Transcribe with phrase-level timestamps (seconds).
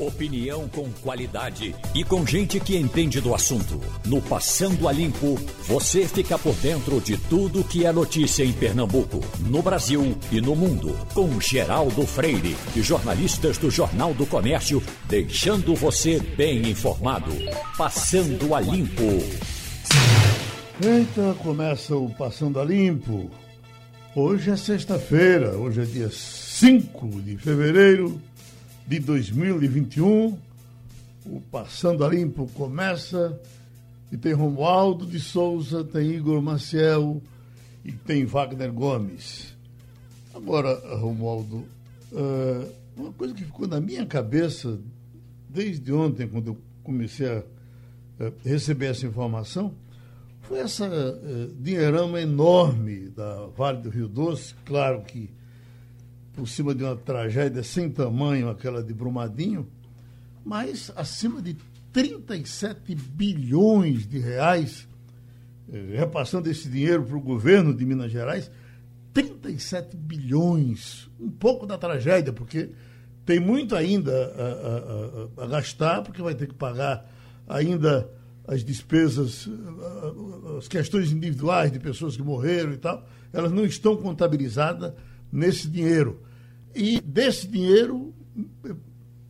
[0.00, 3.78] Opinião com qualidade e com gente que entende do assunto.
[4.06, 9.20] No Passando a Limpo, você fica por dentro de tudo que é notícia em Pernambuco,
[9.40, 10.96] no Brasil e no mundo.
[11.12, 17.32] Com Geraldo Freire e jornalistas do Jornal do Comércio, deixando você bem informado.
[17.76, 19.22] Passando a Limpo.
[20.82, 23.30] Eita, começa o Passando a Limpo.
[24.16, 28.18] Hoje é sexta-feira, hoje é dia 5 de fevereiro
[28.90, 30.36] de 2021.
[31.24, 33.40] O Passando a Limpo começa
[34.10, 37.22] e tem Romualdo de Souza, tem Igor Maciel
[37.84, 39.54] e tem Wagner Gomes.
[40.34, 41.64] Agora, Romualdo,
[42.10, 44.80] uh, uma coisa que ficou na minha cabeça
[45.48, 49.72] desde ontem, quando eu comecei a uh, receber essa informação,
[50.42, 54.52] foi essa uh, dinheirama enorme da Vale do Rio Doce.
[54.64, 55.30] Claro que
[56.32, 59.68] por cima de uma tragédia sem tamanho, aquela de Brumadinho,
[60.44, 61.56] mas acima de
[61.92, 64.88] 37 bilhões de reais,
[65.72, 68.50] eh, repassando esse dinheiro para o governo de Minas Gerais,
[69.12, 72.70] 37 bilhões, um pouco da tragédia, porque
[73.26, 77.08] tem muito ainda a, a, a, a gastar, porque vai ter que pagar
[77.48, 78.08] ainda
[78.46, 79.48] as despesas,
[80.58, 84.92] as questões individuais de pessoas que morreram e tal, elas não estão contabilizadas
[85.32, 86.22] nesse dinheiro.
[86.74, 88.14] E desse dinheiro,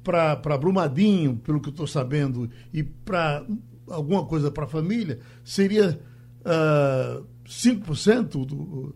[0.03, 3.45] para Brumadinho, pelo que eu estou sabendo, e para
[3.89, 6.01] alguma coisa para a família, seria
[6.41, 8.95] uh, 5%, do,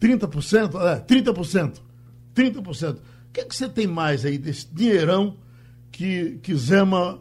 [0.00, 1.80] 30%, é, 30%.
[2.34, 2.96] 30%.
[2.96, 3.00] O
[3.32, 5.36] que, é que você tem mais aí desse dinheirão
[5.90, 7.20] que, que Zema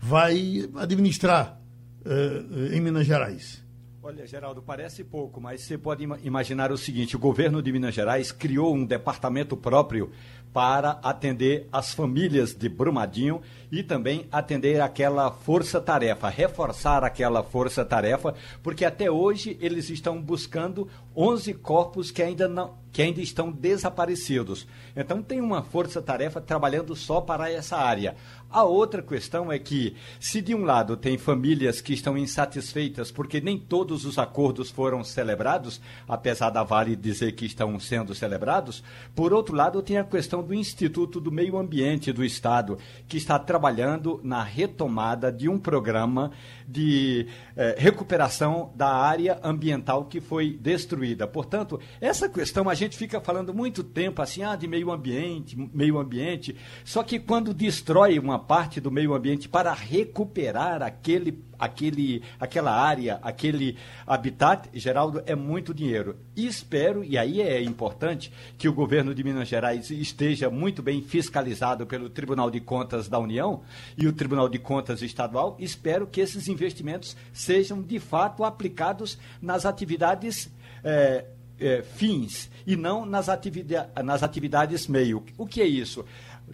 [0.00, 1.60] vai administrar
[2.04, 3.63] uh, em Minas Gerais?
[4.06, 8.30] Olha, Geraldo, parece pouco, mas você pode imaginar o seguinte: o governo de Minas Gerais
[8.30, 10.12] criou um departamento próprio
[10.52, 13.40] para atender as famílias de Brumadinho
[13.72, 20.86] e também atender aquela força-tarefa, reforçar aquela força-tarefa, porque até hoje eles estão buscando
[21.16, 24.68] 11 corpos que ainda não que ainda estão desaparecidos.
[24.94, 28.14] Então tem uma força-tarefa trabalhando só para essa área.
[28.48, 33.40] A outra questão é que, se de um lado tem famílias que estão insatisfeitas porque
[33.40, 39.32] nem todos os acordos foram celebrados, apesar da Vale dizer que estão sendo celebrados, por
[39.32, 44.20] outro lado tem a questão do Instituto do Meio Ambiente do Estado, que está trabalhando
[44.22, 46.30] na retomada de um programa
[46.64, 47.26] de
[47.56, 51.03] eh, recuperação da área ambiental que foi destruída.
[51.32, 55.98] Portanto, essa questão a gente fica falando muito tempo assim, ah, de meio ambiente, meio
[55.98, 62.72] ambiente, só que quando destrói uma parte do meio ambiente para recuperar aquele aquele, aquela
[62.72, 63.76] área, aquele
[64.06, 66.16] habitat, Geraldo, é muito dinheiro.
[66.36, 71.02] E espero, e aí é importante, que o governo de Minas Gerais esteja muito bem
[71.02, 73.62] fiscalizado pelo Tribunal de Contas da União
[73.96, 75.56] e o Tribunal de Contas Estadual.
[75.58, 80.50] Espero que esses investimentos sejam de fato aplicados nas atividades.
[80.84, 81.24] É,
[81.58, 85.24] é, fins e não nas, atividade, nas atividades meio.
[85.38, 86.04] O que é isso?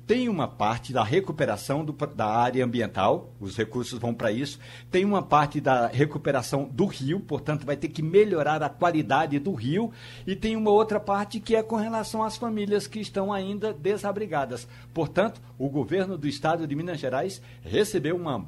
[0.06, 4.59] Tem uma parte da recuperação do, da área ambiental, os recursos vão para isso.
[4.91, 9.53] Tem uma parte da recuperação do rio, portanto, vai ter que melhorar a qualidade do
[9.53, 9.93] rio.
[10.27, 14.67] E tem uma outra parte que é com relação às famílias que estão ainda desabrigadas.
[14.95, 18.47] Portanto, o governo do estado de Minas Gerais recebeu uma,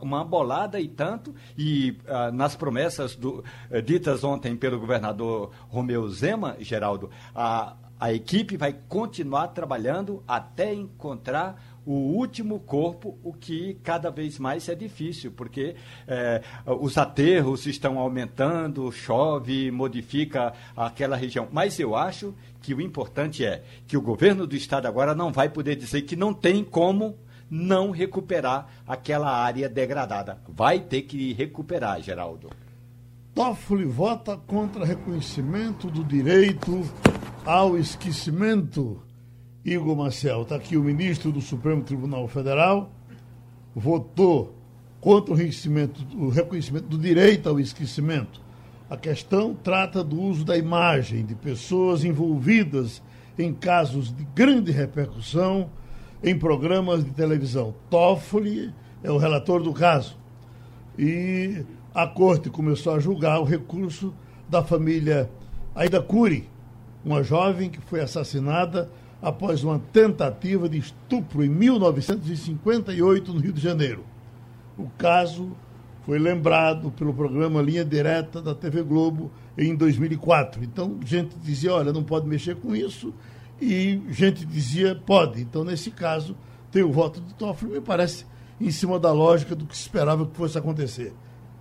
[0.00, 6.08] uma bolada e tanto, e ah, nas promessas do, eh, ditas ontem pelo governador Romeu
[6.08, 13.74] Zema, Geraldo, a a equipe vai continuar trabalhando até encontrar o último corpo, o que
[13.84, 15.76] cada vez mais é difícil, porque
[16.06, 16.42] é,
[16.80, 21.46] os aterros estão aumentando, chove, modifica aquela região.
[21.52, 25.48] Mas eu acho que o importante é que o governo do estado agora não vai
[25.48, 27.16] poder dizer que não tem como
[27.48, 30.40] não recuperar aquela área degradada.
[30.48, 32.50] Vai ter que recuperar, Geraldo.
[33.32, 36.82] Toffoli vota contra reconhecimento do direito
[37.46, 39.00] ao esquecimento.
[39.64, 42.90] Igor Marcel, está aqui o ministro do Supremo Tribunal Federal,
[43.74, 44.56] votou
[45.00, 48.40] contra o reconhecimento, o reconhecimento do direito ao esquecimento.
[48.90, 53.00] A questão trata do uso da imagem de pessoas envolvidas
[53.38, 55.70] em casos de grande repercussão
[56.22, 57.74] em programas de televisão.
[57.88, 60.16] Toffoli é o relator do caso.
[60.98, 61.64] E
[61.94, 64.12] a corte começou a julgar o recurso
[64.48, 65.30] da família
[65.74, 66.48] Aida Cury,
[67.06, 68.90] uma jovem que foi assassinada
[69.22, 74.04] após uma tentativa de estupro em 1958 no Rio de Janeiro.
[74.76, 75.56] O caso
[76.04, 80.64] foi lembrado pelo programa Linha Direta da TV Globo em 2004.
[80.64, 83.14] Então, gente dizia, olha, não pode mexer com isso,
[83.60, 85.40] e gente dizia, pode.
[85.40, 86.36] Então, nesse caso,
[86.72, 88.26] tem o voto do Toffoli, me parece
[88.60, 91.12] em cima da lógica do que se esperava que fosse acontecer.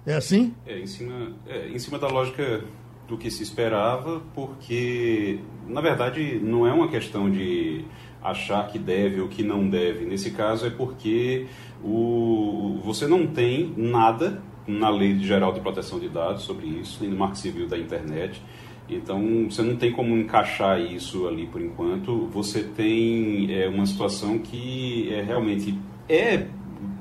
[0.07, 0.55] É assim?
[0.65, 2.63] É, em cima, é, em cima da lógica
[3.07, 7.85] do que se esperava, porque, na verdade, não é uma questão de
[8.23, 10.05] achar que deve ou que não deve.
[10.05, 11.45] Nesse caso, é porque
[11.83, 17.11] o, você não tem nada na Lei Geral de Proteção de Dados sobre isso, nem
[17.11, 18.41] no Marco Civil da Internet.
[18.89, 22.27] Então, você não tem como encaixar isso ali por enquanto.
[22.27, 25.77] Você tem é, uma situação que é, realmente
[26.07, 26.47] é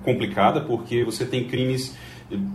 [0.02, 1.96] complicada, porque você tem crimes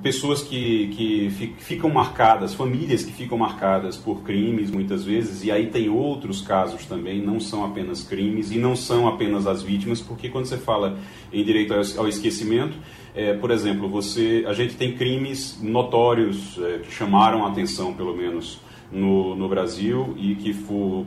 [0.02, 5.68] pessoas que, que ficam marcadas, famílias que ficam marcadas por crimes muitas vezes, e aí
[5.68, 10.30] tem outros casos também, não são apenas crimes e não são apenas as vítimas, porque
[10.30, 10.98] quando você fala
[11.32, 12.78] em direito ao esquecimento,
[13.16, 18.16] é, por exemplo, você, a gente tem crimes notórios é, que chamaram a atenção, pelo
[18.16, 18.60] menos,
[18.92, 20.56] no, no Brasil e que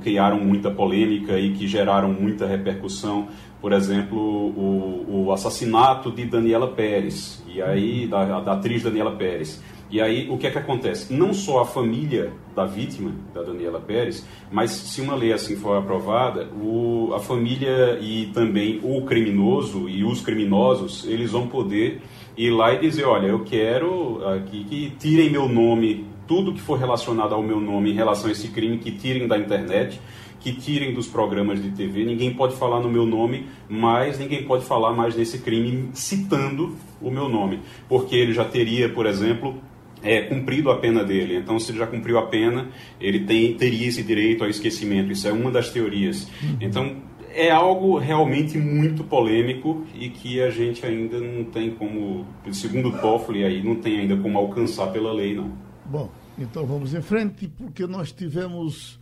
[0.02, 3.29] criaram muita polêmica e que geraram muita repercussão.
[3.61, 9.62] Por exemplo, o, o assassinato de Daniela Pérez, e aí da, da atriz Daniela Pérez.
[9.93, 11.12] E aí, o que é que acontece?
[11.12, 15.76] Não só a família da vítima, da Daniela Pérez, mas se uma lei assim for
[15.76, 22.00] aprovada, o, a família e também o criminoso e os criminosos, eles vão poder
[22.38, 26.78] ir lá e dizer, olha, eu quero aqui que tirem meu nome tudo que for
[26.78, 30.00] relacionado ao meu nome em relação a esse crime, que tirem da internet,
[30.40, 32.04] que tirem dos programas de TV.
[32.04, 37.10] Ninguém pode falar no meu nome, mas ninguém pode falar mais nesse crime citando o
[37.10, 39.56] meu nome, porque ele já teria, por exemplo,
[40.02, 41.36] é, cumprido a pena dele.
[41.36, 42.69] Então, se ele já cumpriu a pena,
[43.00, 45.12] ele tem, teria esse direito ao esquecimento.
[45.12, 46.28] Isso é uma das teorias.
[46.42, 46.56] Uhum.
[46.60, 46.96] Então,
[47.34, 52.98] é algo realmente muito polêmico e que a gente ainda não tem como, segundo o
[52.98, 55.50] Toffoli, aí não tem ainda como alcançar pela lei, não.
[55.84, 58.99] Bom, então vamos em frente, porque nós tivemos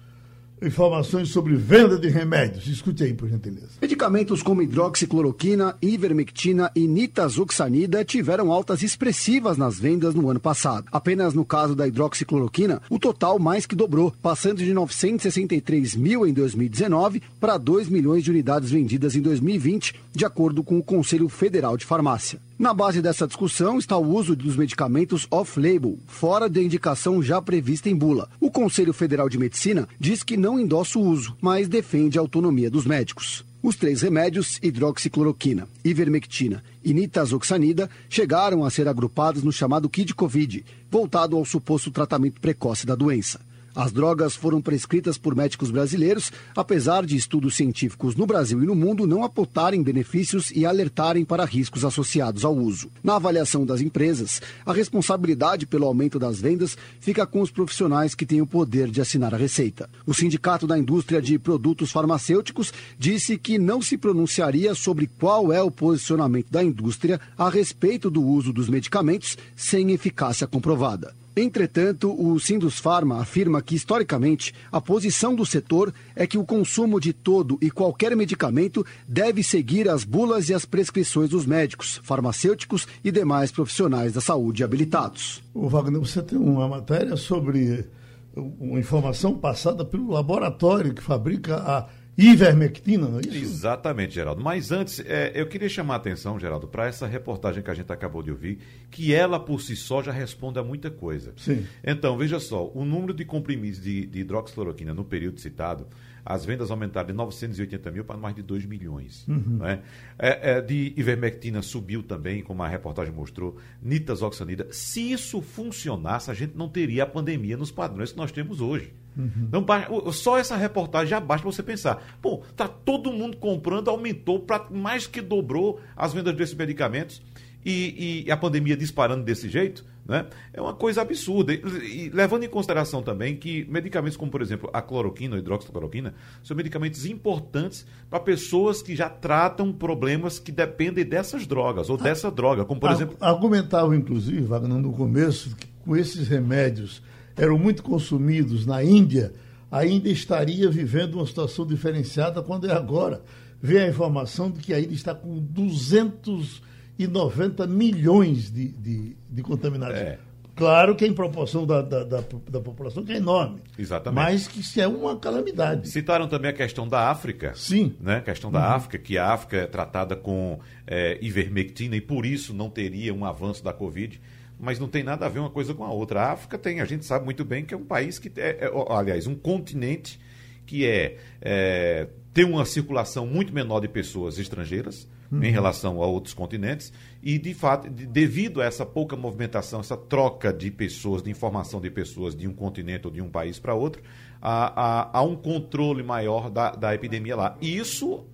[0.62, 2.66] informações sobre venda de remédios.
[2.66, 3.68] Escute aí, por gentileza.
[3.80, 10.86] Medicamentos como hidroxicloroquina, ivermectina e nitazoxanida tiveram altas expressivas nas vendas no ano passado.
[10.92, 16.32] Apenas no caso da hidroxicloroquina, o total mais que dobrou, passando de 963 mil em
[16.32, 21.76] 2019 para 2 milhões de unidades vendidas em 2020, de acordo com o Conselho Federal
[21.76, 22.40] de Farmácia.
[22.60, 27.88] Na base dessa discussão está o uso dos medicamentos off-label, fora da indicação já prevista
[27.88, 28.28] em bula.
[28.38, 32.70] O Conselho Federal de Medicina diz que não endossa o uso, mas defende a autonomia
[32.70, 33.46] dos médicos.
[33.62, 40.62] Os três remédios, hidroxicloroquina, ivermectina e nitazoxanida, chegaram a ser agrupados no chamado Kit Covid,
[40.90, 43.40] voltado ao suposto tratamento precoce da doença.
[43.80, 48.74] As drogas foram prescritas por médicos brasileiros, apesar de estudos científicos no Brasil e no
[48.74, 52.90] mundo não apontarem benefícios e alertarem para riscos associados ao uso.
[53.02, 58.26] Na avaliação das empresas, a responsabilidade pelo aumento das vendas fica com os profissionais que
[58.26, 59.88] têm o poder de assinar a receita.
[60.06, 65.62] O Sindicato da Indústria de Produtos Farmacêuticos disse que não se pronunciaria sobre qual é
[65.62, 71.18] o posicionamento da indústria a respeito do uso dos medicamentos sem eficácia comprovada.
[71.36, 76.98] Entretanto, o Sindus Pharma afirma que, historicamente, a posição do setor é que o consumo
[76.98, 82.86] de todo e qualquer medicamento deve seguir as bulas e as prescrições dos médicos, farmacêuticos
[83.04, 85.42] e demais profissionais da saúde habilitados.
[85.54, 87.86] O Wagner, você tem uma matéria sobre
[88.34, 91.88] uma informação passada pelo laboratório que fabrica a
[92.26, 93.36] ivermectina, não é isso?
[93.36, 94.42] Exatamente, Geraldo.
[94.42, 97.92] Mas antes, é, eu queria chamar a atenção, Geraldo, para essa reportagem que a gente
[97.92, 98.58] acabou de ouvir,
[98.90, 101.32] que ela por si só já responde a muita coisa.
[101.36, 101.66] Sim.
[101.84, 105.86] Então, veja só, o número de comprimidos de, de hidroxicloroquina no período citado,
[106.24, 109.26] as vendas aumentaram de 980 mil para mais de 2 milhões.
[109.26, 109.58] Uhum.
[109.58, 109.80] Né?
[110.18, 114.68] É, é, de ivermectina subiu também, como a reportagem mostrou, nitazoxanida.
[114.70, 118.92] Se isso funcionasse, a gente não teria a pandemia nos padrões que nós temos hoje.
[119.16, 119.48] Uhum.
[119.50, 122.02] Não, só essa reportagem já basta você pensar.
[122.22, 127.20] Pô, tá todo mundo comprando, aumentou, pra, mais que dobrou as vendas desses medicamentos
[127.64, 129.84] e, e a pandemia disparando desse jeito.
[130.06, 130.26] Né?
[130.52, 131.52] É uma coisa absurda.
[131.52, 136.14] E, e, levando em consideração também que medicamentos como, por exemplo, a cloroquina, a hidroxicloroquina,
[136.42, 142.30] são medicamentos importantes para pessoas que já tratam problemas que dependem dessas drogas, ou dessa
[142.30, 143.16] droga, como por exemplo.
[143.20, 147.02] Argumentava, inclusive, Wagner, no começo, que com esses remédios
[147.40, 149.32] eram muito consumidos na Índia,
[149.70, 153.22] a Índia estaria vivendo uma situação diferenciada quando é agora.
[153.62, 159.96] Vem a informação de que a Índia está com 290 milhões de, de, de contaminados.
[159.96, 160.18] É.
[160.54, 163.62] Claro que em proporção da, da, da, da, população, que é enorme.
[163.78, 164.22] Exatamente.
[164.22, 165.88] Mas que isso é uma calamidade.
[165.88, 167.54] Citaram também a questão da África.
[167.54, 167.94] Sim.
[167.98, 168.16] Né?
[168.16, 168.74] A questão da uhum.
[168.74, 173.24] África, que a África é tratada com é, ivermectina e por isso não teria um
[173.24, 174.20] avanço da Covid
[174.60, 176.22] mas não tem nada a ver uma coisa com a outra.
[176.22, 178.70] A África tem, a gente sabe muito bem que é um país que é, é
[178.90, 180.20] aliás, um continente
[180.66, 185.42] que é, é tem uma circulação muito menor de pessoas estrangeiras, uhum.
[185.42, 189.96] em relação a outros continentes e, de fato, de, devido a essa pouca movimentação, essa
[189.96, 193.74] troca de pessoas, de informação de pessoas de um continente ou de um país para
[193.74, 194.02] outro,
[194.40, 197.56] há, há, há, um controle maior da, da epidemia lá.
[197.60, 198.24] E isso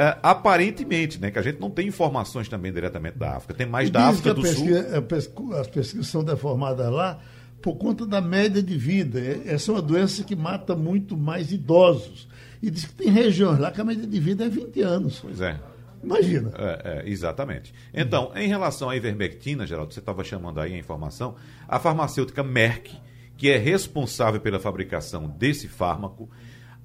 [0.00, 3.88] é, aparentemente, né, que a gente não tem informações também diretamente da África, tem mais
[3.88, 5.54] e da África do pesquisa, Sul.
[5.56, 7.18] As pesquisas são deformadas lá
[7.60, 9.18] por conta da média de vida.
[9.18, 12.28] É, essa é uma doença que mata muito mais idosos.
[12.62, 15.18] E diz que tem regiões lá que a média de vida é 20 anos.
[15.18, 15.58] Pois é.
[16.00, 16.52] Imagina.
[16.56, 17.74] É, é, exatamente.
[17.92, 21.34] Então, em relação à ivermectina, Geraldo, você estava chamando aí a informação,
[21.66, 22.96] a farmacêutica Merck,
[23.36, 26.30] que é responsável pela fabricação desse fármaco,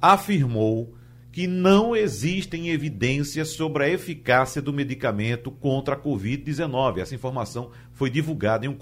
[0.01, 0.96] afirmou
[1.33, 6.99] que não existem evidências sobre a eficácia do medicamento contra a Covid-19.
[6.99, 8.77] Essa informação foi divulgada em um,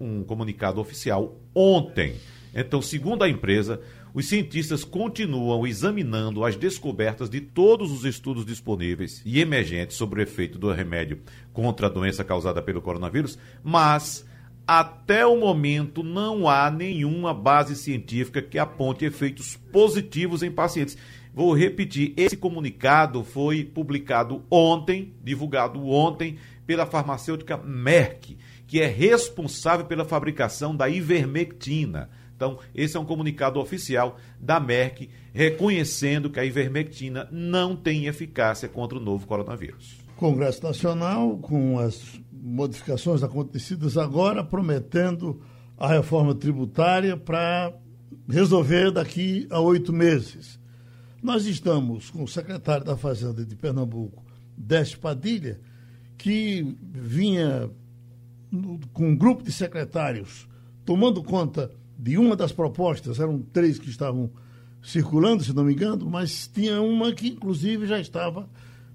[0.00, 2.16] um comunicado oficial ontem.
[2.54, 3.78] Então, segundo a empresa,
[4.14, 10.22] os cientistas continuam examinando as descobertas de todos os estudos disponíveis e emergentes sobre o
[10.22, 11.20] efeito do remédio
[11.52, 14.26] contra a doença causada pelo coronavírus, mas
[14.66, 20.96] até o momento não há nenhuma base científica que aponte efeitos positivos em pacientes.
[21.34, 26.36] Vou repetir, esse comunicado foi publicado ontem, divulgado ontem,
[26.66, 28.36] pela farmacêutica Merck,
[28.66, 32.10] que é responsável pela fabricação da ivermectina.
[32.36, 38.68] Então, esse é um comunicado oficial da Merck reconhecendo que a ivermectina não tem eficácia
[38.68, 39.98] contra o novo coronavírus.
[40.16, 45.40] Congresso Nacional, com as modificações acontecidas agora, prometendo
[45.78, 47.72] a reforma tributária para
[48.28, 50.61] resolver daqui a oito meses.
[51.22, 54.24] Nós estamos com o secretário da Fazenda de Pernambuco,
[54.58, 55.60] Décio Padilha,
[56.18, 57.70] que vinha
[58.92, 60.48] com um grupo de secretários
[60.84, 64.32] tomando conta de uma das propostas, eram três que estavam
[64.82, 68.50] circulando, se não me engano, mas tinha uma que, inclusive, já estava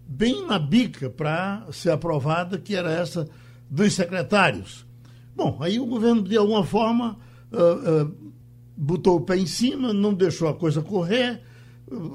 [0.06, 3.26] bem na bica para ser aprovada, que era essa
[3.70, 4.86] dos secretários.
[5.34, 7.18] Bom, aí o governo, de alguma forma,
[7.54, 8.34] uh, uh,
[8.76, 11.42] botou o pé em cima, não deixou a coisa correr,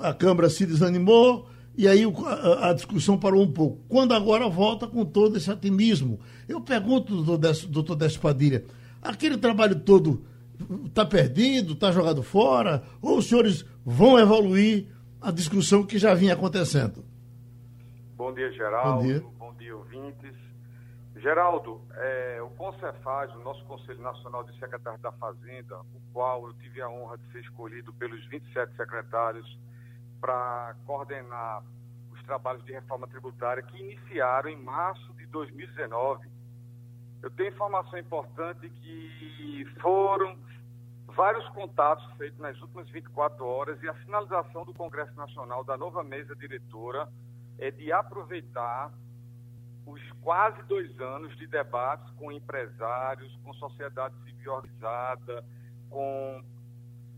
[0.03, 3.81] a Câmara se desanimou e aí a, a, discussão parou um pouco.
[3.89, 6.21] Quando agora volta com todo esse otimismo.
[6.49, 8.65] Eu pergunto, doutor Décio Padilha,
[9.01, 10.25] aquele trabalho todo
[10.85, 14.87] está perdido, está jogado fora, ou os senhores vão evoluir
[15.21, 17.05] a discussão que já vinha acontecendo?
[18.17, 19.01] Bom dia, Geraldo.
[19.01, 20.42] Bom dia, Bom dia ouvintes.
[21.23, 26.53] Geraldo, é, o Concefaz, o nosso Conselho Nacional de Secretários da Fazenda, o qual eu
[26.55, 29.47] tive a honra de ser escolhido pelos 27 secretários
[30.21, 31.63] para coordenar
[32.11, 36.29] os trabalhos de reforma tributária que iniciaram em março de 2019.
[37.23, 40.37] Eu tenho informação importante que foram
[41.07, 46.03] vários contatos feitos nas últimas 24 horas e a finalização do Congresso Nacional da nova
[46.03, 47.09] mesa diretora
[47.61, 48.93] é de aproveitar
[49.87, 55.45] os quase dois anos de debates com empresários, com sociedade civil organizada,
[55.91, 56.45] com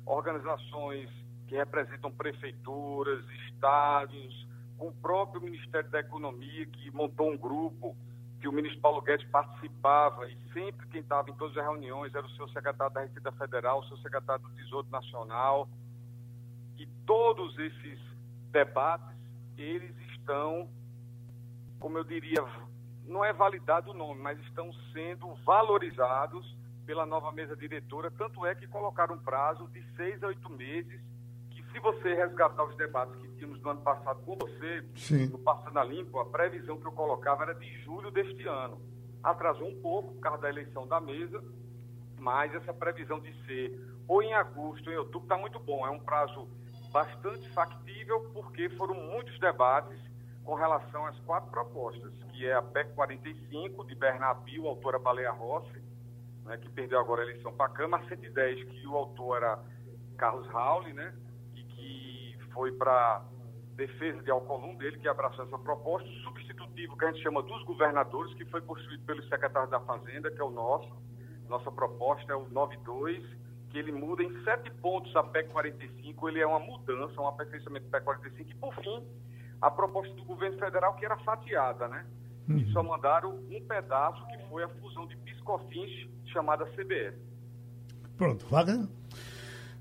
[0.07, 1.11] organizações
[1.47, 7.97] que representam prefeituras, estados, com o próprio Ministério da Economia, que montou um grupo
[8.41, 12.27] que o ministro Paulo Guedes participava e sempre quem estava em todas as reuniões era
[12.27, 15.69] o seu secretário da Receita Federal, o seu secretário do Tesouro Nacional.
[16.77, 17.99] E todos esses
[18.53, 19.17] debates,
[19.57, 20.69] eles estão
[21.85, 22.43] como eu diria,
[23.07, 28.55] não é validado o nome, mas estão sendo valorizados pela nova mesa diretora, tanto é
[28.55, 30.99] que colocaram um prazo de seis a oito meses,
[31.51, 35.27] que se você resgatar os debates que tínhamos no ano passado com você, Sim.
[35.27, 38.81] no Passando a Limpo, a previsão que eu colocava era de julho deste ano.
[39.23, 41.45] Atrasou um pouco por causa da eleição da mesa,
[42.19, 45.87] mas essa previsão de ser ou em agosto ou em outubro está muito bom.
[45.87, 46.49] É um prazo
[46.91, 50.14] bastante factível, porque foram muitos debates
[50.45, 55.33] com relação às quatro propostas, que é a PEC 45, de Bernard Bill, autora Baleia
[55.33, 55.83] Rossi,
[56.45, 59.65] né, que perdeu agora a eleição para a Câmara, a 110, que o autor era
[60.19, 61.15] Carlos Rauli, né,
[61.55, 63.25] e que foi para
[63.75, 67.63] defesa de Alcolum dele, que abraçou essa proposta, o substitutivo que a gente chama dos
[67.65, 70.89] governadores, que foi construído pelo secretário da Fazenda, que é o nosso,
[71.49, 73.25] nossa proposta é o 92,
[73.71, 77.87] que ele muda em sete pontos a PEC 45, ele é uma mudança, um aperfeiçoamento
[77.87, 79.05] da PEC 45, e por fim,
[79.65, 82.05] a proposta do governo federal que era fatiada, né?
[82.47, 82.59] Uhum.
[82.59, 87.15] E só mandaram um pedaço que foi a fusão de Piscofins chamada CBS.
[88.19, 88.87] Pronto, Wagner?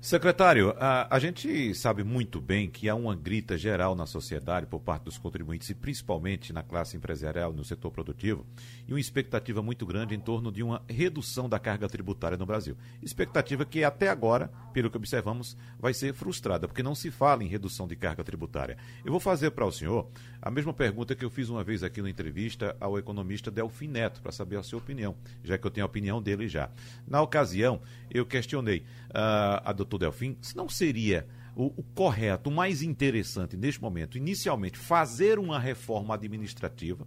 [0.04, 4.78] Secretário, a, a, gente sabe muito bem que há uma grita geral na sociedade por
[4.78, 8.44] parte dos contribuintes e principalmente na classe empresarial, no setor produtivo,
[8.86, 12.76] e uma expectativa muito grande em torno de uma redução da carga tributária no Brasil.
[13.02, 17.48] Expectativa que até agora, pelo que observamos, vai ser frustrada, porque não se fala em
[17.48, 18.76] redução de carga tributária.
[19.06, 20.10] Eu vou fazer para o senhor
[20.42, 24.20] a mesma pergunta que eu fiz uma vez aqui na entrevista ao economista Delfim Neto,
[24.20, 26.68] para saber a sua opinião, já que eu tenho a opinião dele já.
[27.08, 27.80] Na ocasião,
[28.10, 33.56] eu questionei uh, a doutora Delfim, se não seria o, o, correto, o mais interessante
[33.56, 37.06] neste momento, inicialmente, fazer uma reforma administrativa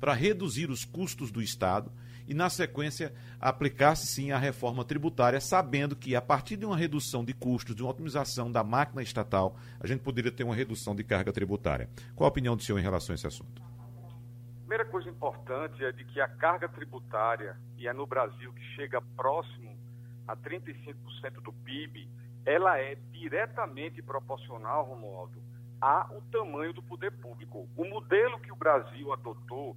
[0.00, 1.92] para reduzir os custos do Estado
[2.26, 7.24] e, na sequência, aplicar-se sim a reforma tributária, sabendo que, a partir de uma redução
[7.24, 11.04] de custos, de uma otimização da máquina estatal, a gente poderia ter uma redução de
[11.04, 11.88] carga tributária.
[12.14, 13.62] Qual a opinião do senhor em relação a esse assunto?
[14.72, 19.02] primeira coisa importante é de que a carga tributária, e é no Brasil que chega
[19.02, 19.71] próximo
[20.26, 22.08] a 35% do PIB,
[22.44, 25.42] ela é diretamente proporcional, Romualdo,
[25.80, 27.68] ao tamanho do poder público.
[27.76, 29.76] O modelo que o Brasil adotou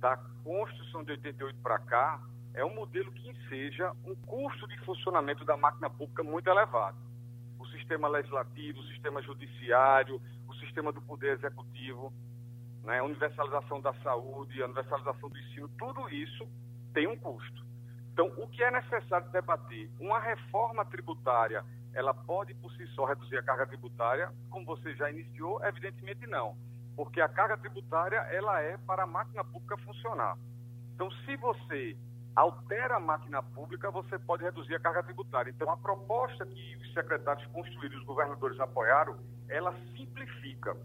[0.00, 2.20] da Constituição de 88 para cá
[2.54, 6.96] é um modelo que enseja um custo de funcionamento da máquina pública muito elevado.
[7.58, 12.12] O sistema legislativo, o sistema judiciário, o sistema do poder executivo,
[12.84, 16.46] né, a universalização da saúde, a universalização do ensino, tudo isso
[16.92, 17.63] tem um custo.
[18.14, 19.90] Então, o que é necessário debater?
[19.98, 25.10] Uma reforma tributária ela pode por si só reduzir a carga tributária, como você já
[25.10, 25.60] iniciou?
[25.64, 26.56] Evidentemente não,
[26.94, 30.38] porque a carga tributária ela é para a máquina pública funcionar.
[30.94, 31.96] Então, se você
[32.36, 35.50] altera a máquina pública, você pode reduzir a carga tributária.
[35.50, 39.18] Então, a proposta que os secretários construíram os governadores apoiaram,
[39.48, 40.76] ela simplifica,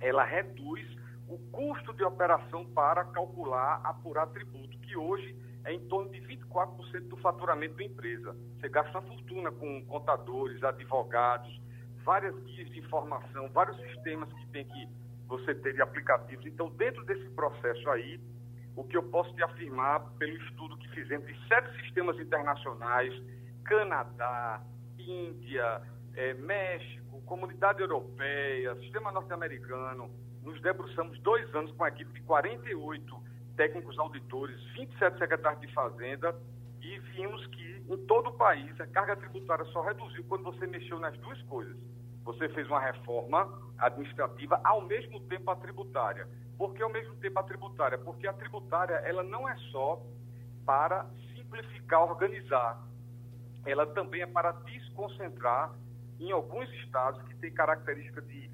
[0.00, 0.84] ela reduz
[1.28, 7.08] o custo de operação para calcular, apurar tributo, que hoje é em torno de 24%
[7.08, 8.36] do faturamento da empresa.
[8.58, 11.60] Você gasta uma fortuna com contadores, advogados,
[12.04, 14.88] várias guias de informação, vários sistemas que tem que
[15.26, 16.46] você ter de aplicativos.
[16.46, 18.20] Então, dentro desse processo aí,
[18.76, 23.12] o que eu posso te afirmar pelo estudo que fizemos de sete sistemas internacionais,
[23.64, 24.62] Canadá,
[24.96, 25.82] Índia,
[26.14, 30.08] é, México, Comunidade Europeia, Sistema Norte-Americano,
[30.44, 36.34] nos debruçamos dois anos com a equipe de 48 técnicos auditores, 27 secretários de Fazenda
[36.80, 40.98] e vimos que em todo o país a carga tributária só reduziu quando você mexeu
[41.00, 41.76] nas duas coisas.
[42.24, 46.28] Você fez uma reforma administrativa ao mesmo tempo a tributária.
[46.58, 47.98] Por que ao mesmo tempo a tributária?
[47.98, 50.02] Porque a tributária ela não é só
[50.64, 52.82] para simplificar, organizar.
[53.64, 55.72] Ela também é para desconcentrar
[56.18, 58.50] em alguns estados que têm característica de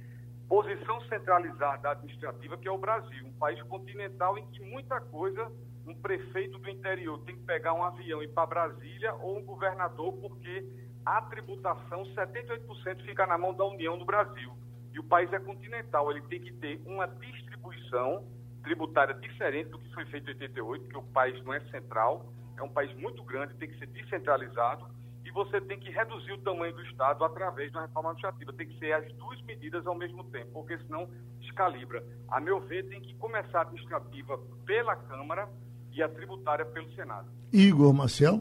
[0.48, 5.50] posição centralizada administrativa, que é o Brasil, um país continental em que muita coisa,
[5.86, 9.44] um prefeito do interior tem que pegar um avião e ir para Brasília ou um
[9.44, 10.64] governador, porque
[11.04, 14.52] a tributação, 78% fica na mão da União do Brasil.
[14.92, 18.24] E o país é continental, ele tem que ter uma distribuição
[18.62, 22.62] tributária diferente do que foi feito em 88, porque o país não é central, é
[22.62, 24.86] um país muito grande, tem que ser descentralizado
[25.24, 28.52] e você tem que reduzir o tamanho do Estado através de uma reforma administrativa.
[28.52, 31.08] Tem que ser as duas medidas ao mesmo tempo, porque senão
[31.40, 32.04] descalibra.
[32.28, 35.48] A meu ver, tem que começar a administrativa pela Câmara
[35.92, 37.28] e a tributária pelo Senado.
[37.52, 38.40] Igor Marcel.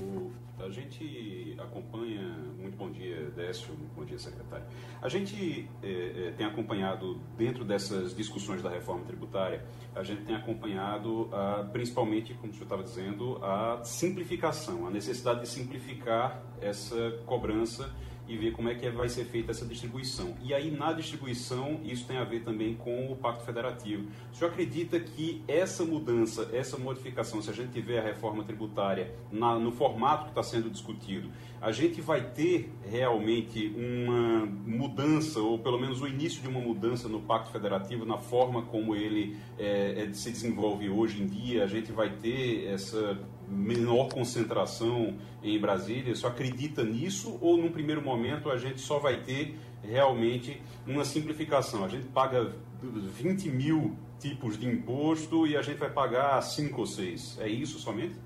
[0.00, 2.22] O, a gente acompanha.
[2.58, 3.74] Muito bom dia, Décio.
[3.96, 4.64] Bom dia, secretário.
[5.00, 10.34] A gente é, é, tem acompanhado, dentro dessas discussões da reforma tributária, a gente tem
[10.34, 17.10] acompanhado, a, principalmente, como o senhor estava dizendo, a simplificação, a necessidade de simplificar essa
[17.26, 17.92] cobrança
[18.28, 20.34] e ver como é que vai ser feita essa distribuição.
[20.42, 24.08] E aí, na distribuição, isso tem a ver também com o Pacto Federativo.
[24.32, 29.14] O senhor acredita que essa mudança, essa modificação, se a gente tiver a reforma tributária
[29.30, 31.30] na, no formato que está sendo discutido,
[31.60, 37.08] a gente vai ter realmente uma mudança, ou pelo menos o início de uma mudança
[37.08, 41.64] no Pacto Federativo, na forma como ele é, se desenvolve hoje em dia?
[41.64, 43.18] A gente vai ter essa
[43.52, 46.14] menor concentração em Brasília?
[46.14, 51.84] Só acredita nisso ou num primeiro momento a gente só vai ter realmente uma simplificação?
[51.84, 56.86] A gente paga 20 mil tipos de imposto e a gente vai pagar 5 ou
[56.86, 57.38] 6.
[57.40, 58.18] É isso somente?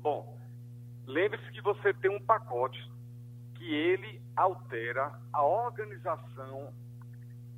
[0.00, 0.36] Bom,
[1.06, 2.90] lembre-se que você tem um pacote
[3.54, 6.72] que ele altera a organização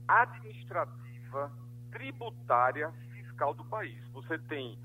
[0.07, 1.53] administrativa,
[1.91, 3.99] tributária, fiscal do país.
[4.13, 4.79] Você tem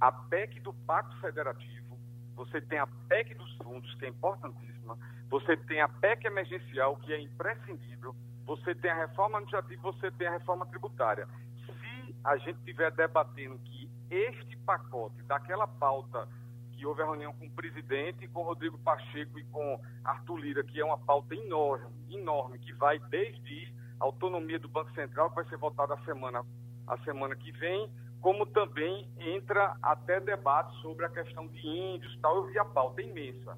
[0.00, 1.98] a PEC do Pacto Federativo,
[2.34, 7.12] você tem a PEC dos fundos, que é importantíssima, você tem a PEC emergencial, que
[7.12, 11.26] é imprescindível, você tem a reforma administrativa, você tem a reforma tributária.
[11.66, 16.28] Se a gente estiver debatendo que este pacote, daquela pauta
[16.72, 20.78] que houve a reunião com o presidente, com Rodrigo Pacheco e com Arthur Lira, que
[20.80, 25.48] é uma pauta enorme, enorme, que vai desde a autonomia do Banco Central, que vai
[25.48, 26.44] ser votada a semana,
[26.86, 27.90] a semana que vem,
[28.26, 32.34] como também entra até debate sobre a questão de índios tal.
[32.34, 33.56] Eu vi a pauta imensa.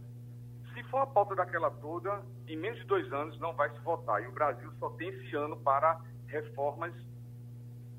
[0.74, 4.22] Se for a pauta daquela toda, em menos de dois anos não vai se votar.
[4.22, 6.92] E o Brasil só tem esse ano para reformas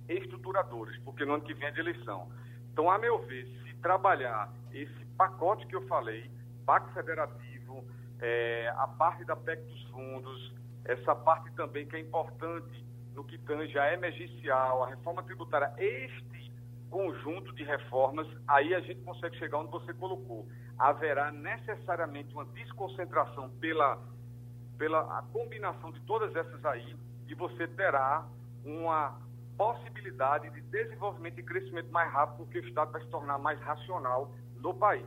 [0.07, 2.31] estruturadoras, porque no ano que vem é de eleição.
[2.71, 6.29] Então, a meu ver, se trabalhar esse pacote que eu falei,
[6.67, 7.83] Pacto Federativo,
[8.19, 10.53] é, a parte da PEC dos fundos,
[10.85, 16.28] essa parte também que é importante no que tange a emergencial, a reforma tributária, este
[16.89, 20.47] conjunto de reformas, aí a gente consegue chegar onde você colocou.
[20.77, 23.99] Haverá necessariamente uma desconcentração pela,
[24.77, 26.95] pela a combinação de todas essas aí,
[27.27, 28.27] e você terá
[28.63, 29.19] uma
[29.57, 34.33] possibilidade de desenvolvimento e crescimento mais rápido, porque o Estado vai se tornar mais racional
[34.55, 35.05] no país.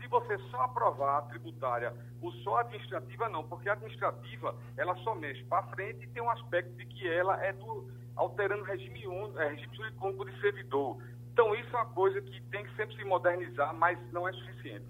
[0.00, 5.14] Se você só aprovar a tributária ou só administrativa, não, porque a administrativa ela só
[5.14, 9.02] mexe para frente e tem um aspecto de que ela é do alterando o regime,
[9.36, 11.02] é, regime jurídico de servidor.
[11.32, 14.86] Então, isso é uma coisa que tem que sempre se modernizar, mas não é suficiente.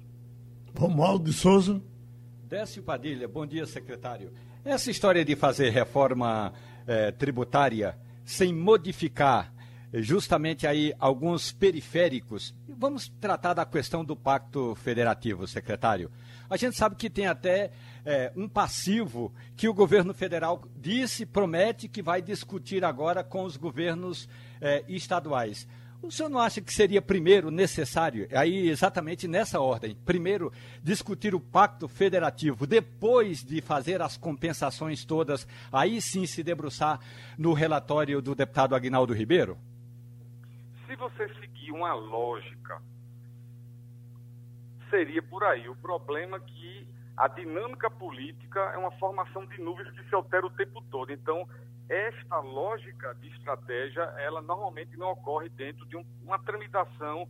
[0.76, 1.80] Romualdo de Souza.
[2.44, 4.32] Décio Padilha, bom dia, secretário.
[4.64, 6.52] Essa história de fazer reforma
[6.86, 9.52] eh, tributária sem modificar
[9.94, 12.54] justamente aí alguns periféricos.
[12.68, 16.10] Vamos tratar da questão do pacto federativo, secretário.
[16.48, 17.70] A gente sabe que tem até
[18.04, 23.56] é, um passivo que o governo federal disse, promete que vai discutir agora com os
[23.56, 24.28] governos
[24.60, 25.66] é, estaduais.
[26.02, 30.50] O senhor não acha que seria primeiro necessário, aí exatamente nessa ordem, primeiro
[30.82, 36.98] discutir o pacto federativo, depois de fazer as compensações todas, aí sim se debruçar
[37.36, 39.58] no relatório do deputado Agnaldo Ribeiro?
[40.86, 42.80] Se você seguir uma lógica,
[44.88, 45.68] seria por aí.
[45.68, 46.86] O problema é que
[47.16, 51.12] a dinâmica política é uma formação de nuvens que se altera o tempo todo.
[51.12, 51.46] Então,
[51.90, 57.28] esta lógica de estratégia, ela normalmente não ocorre dentro de um, uma tramitação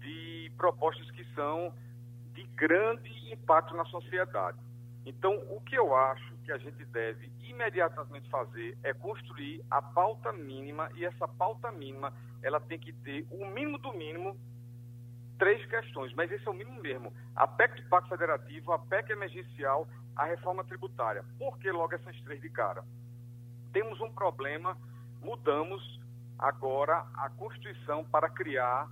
[0.00, 1.72] de propostas que são
[2.34, 4.58] de grande impacto na sociedade.
[5.06, 10.32] Então, o que eu acho que a gente deve imediatamente fazer é construir a pauta
[10.32, 14.36] mínima e essa pauta mínima, ela tem que ter o mínimo do mínimo
[15.38, 17.12] três questões, mas esse é o mínimo mesmo.
[17.34, 21.24] A PEC do Pacto Federativo, a PEC emergencial, a reforma tributária.
[21.38, 22.84] Por que logo essas três de cara?
[23.72, 24.76] Temos um problema,
[25.22, 26.00] mudamos
[26.38, 28.88] agora a Constituição para criar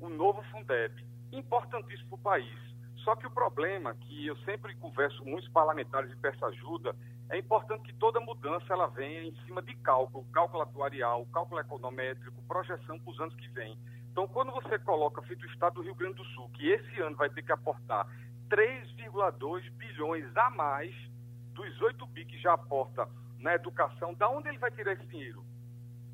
[0.00, 0.94] um novo Fundeb,
[1.32, 2.70] importantíssimo para o país.
[3.04, 6.94] Só que o problema, que eu sempre converso com muitos parlamentares e peço ajuda,
[7.30, 12.42] é importante que toda mudança ela venha em cima de cálculo, cálculo atuarial, cálculo econométrico,
[12.42, 13.78] projeção para os anos que vêm.
[14.10, 17.16] Então, quando você coloca, feito o Estado do Rio Grande do Sul, que esse ano
[17.16, 18.06] vai ter que aportar
[18.50, 20.94] 3,2 bilhões a mais
[21.52, 23.08] dos 8 bi que já aporta
[23.40, 25.44] na educação, da onde ele vai tirar esse dinheiro?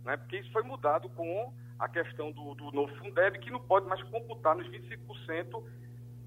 [0.05, 0.17] Né?
[0.17, 4.03] Porque isso foi mudado com a questão do, do novo Fundeb, que não pode mais
[4.05, 5.63] computar nos 25%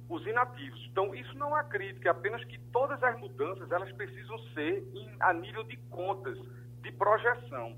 [0.09, 0.87] os inativos.
[0.91, 5.15] Então, isso não é crítica, é apenas que todas as mudanças elas precisam ser em,
[5.19, 6.37] a nível de contas,
[6.81, 7.77] de projeção.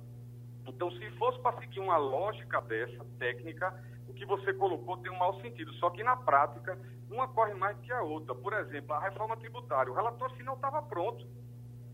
[0.66, 3.74] Então, se fosse para seguir uma lógica dessa, técnica,
[4.08, 5.74] o que você colocou tem um mau sentido.
[5.74, 6.78] Só que, na prática,
[7.10, 8.34] uma corre mais que a outra.
[8.34, 9.92] Por exemplo, a reforma tributária.
[9.92, 11.28] O relatório final estava pronto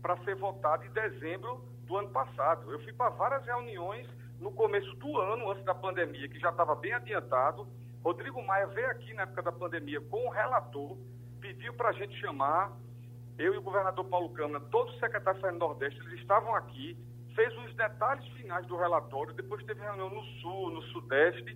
[0.08, 2.72] para ser votado em dezembro do ano passado.
[2.72, 4.08] Eu fui para várias reuniões
[4.40, 7.68] no começo do ano, antes da pandemia, que já estava bem adiantado.
[8.02, 10.96] Rodrigo Maia veio aqui na época da pandemia com o relator,
[11.42, 12.72] pediu para a gente chamar,
[13.36, 16.96] eu e o governador Paulo Câmara, todos os secretários do Nordeste, eles estavam aqui,
[17.34, 21.54] fez os detalhes finais do relatório, depois teve reunião no Sul, no Sudeste,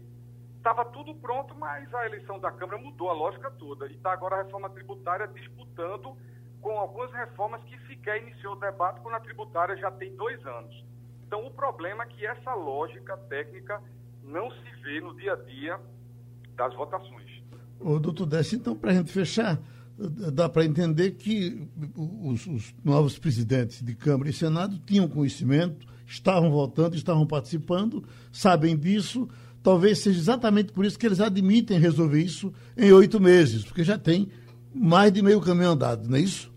[0.59, 3.87] estava tudo pronto, mas a eleição da Câmara mudou a lógica toda.
[3.87, 6.15] E está agora a reforma tributária disputando
[6.62, 10.85] com algumas reformas que sequer iniciou o debate quando a tributária já tem dois anos.
[11.27, 13.83] Então, o problema é que essa lógica técnica
[14.22, 15.81] não se vê no dia a dia
[16.57, 17.42] das votações.
[17.81, 19.59] O doutor Décio, então, para a gente fechar,
[19.98, 26.51] dá para entender que os, os, novos presidentes de Câmara e Senado tinham conhecimento, estavam
[26.51, 29.29] votando, estavam participando, sabem disso.
[29.62, 33.98] Talvez seja exatamente por isso que eles admitem resolver isso em oito meses, porque já
[33.98, 34.29] tem
[34.72, 36.52] mais de meio caminho andado, não é isso?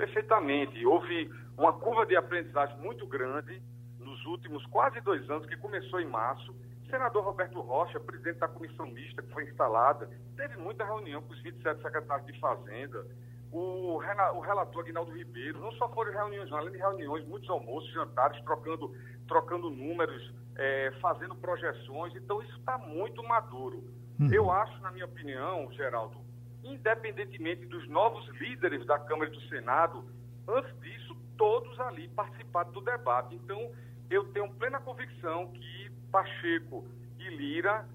[0.00, 0.86] Perfeitamente.
[0.86, 3.62] Houve uma curva de aprendizagem muito grande
[3.98, 6.52] nos últimos quase dois anos, que começou em março.
[6.52, 10.08] O senador Roberto Rocha, presidente da comissão mista que foi instalada,
[10.38, 13.06] teve muita reunião com os 27 secretários de Fazenda.
[13.52, 18.42] O, o relator Aguinaldo Ribeiro, não só foram reuniões, além de reuniões, muitos almoços, jantares,
[18.42, 18.94] trocando,
[19.28, 22.16] trocando números, é, fazendo projeções.
[22.16, 23.84] Então, isso está muito maduro.
[24.18, 24.32] Uhum.
[24.32, 26.29] Eu acho, na minha opinião, Geraldo,
[26.64, 30.04] independentemente dos novos líderes da Câmara e do Senado,
[30.46, 33.34] antes disso, todos ali participaram do debate.
[33.34, 33.72] Então,
[34.10, 36.86] eu tenho plena convicção que Pacheco
[37.18, 37.86] e Lira,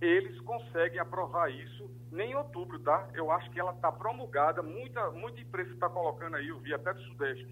[0.00, 3.08] eles conseguem aprovar isso nem em outubro, tá?
[3.14, 6.92] Eu acho que ela está promulgada, muita, muita imprensa está colocando aí, eu vi até
[6.92, 7.48] do Sudeste,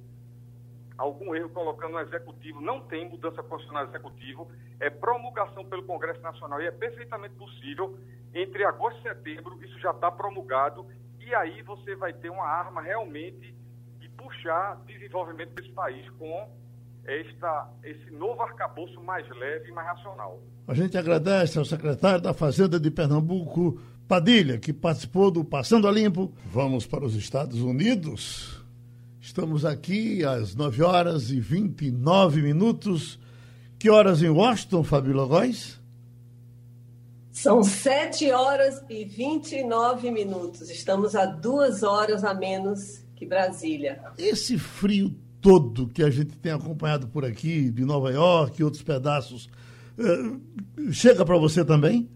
[0.98, 6.60] algum erro colocando no executivo, não tem mudança constitucional executivo, é promulgação pelo Congresso Nacional
[6.60, 7.98] e é perfeitamente possível,
[8.34, 10.86] entre agosto e setembro, isso já está promulgado,
[11.18, 13.54] e aí você vai ter uma arma realmente
[13.98, 16.48] de puxar desenvolvimento desse país com
[17.04, 20.40] esta, esse novo arcabouço mais leve e mais racional.
[20.66, 25.90] A gente agradece ao secretário da Fazenda de Pernambuco, Padilha, que participou do Passando a
[25.90, 26.32] Limpo.
[26.46, 28.64] Vamos para os Estados Unidos.
[29.20, 33.18] Estamos aqui às 9 horas e 29 minutos.
[33.78, 35.79] Que horas em Washington, Fabíola Góes?
[37.32, 40.68] São 7 horas e 29 minutos.
[40.68, 44.02] Estamos a duas horas a menos que Brasília.
[44.18, 48.82] Esse frio todo que a gente tem acompanhado por aqui, de Nova York e outros
[48.82, 49.48] pedaços,
[49.98, 52.10] eh, chega para você também?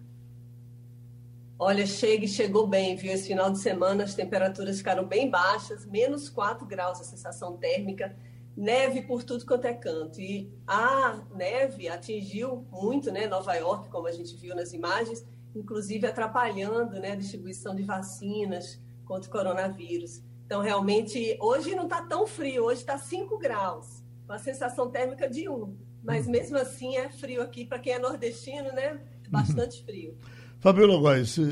[1.59, 3.13] Olha, chega e chegou bem, viu?
[3.13, 8.15] Esse final de semana as temperaturas ficaram bem baixas, menos 4 graus a sensação térmica,
[8.57, 10.21] neve por tudo quanto é canto.
[10.21, 16.07] E a neve atingiu muito, né, Nova York, como a gente viu nas imagens, inclusive
[16.07, 20.23] atrapalhando né, a distribuição de vacinas contra o coronavírus.
[20.47, 25.29] Então, realmente, hoje não está tão frio, hoje está 5 graus, com a sensação térmica
[25.29, 25.77] de 1.
[26.03, 29.01] Mas mesmo assim é frio aqui, para quem é nordestino, né?
[29.31, 30.17] Bastante frio.
[30.61, 31.43] Fabiola Góes, eh,